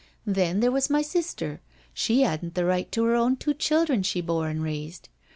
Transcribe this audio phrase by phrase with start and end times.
[0.25, 1.61] Then there was my sister,
[1.93, 5.09] she hadn't the right to her own two children she bore and raised.